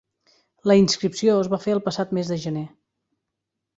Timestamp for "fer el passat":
1.67-2.17